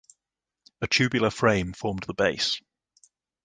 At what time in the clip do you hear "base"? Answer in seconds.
2.15-2.59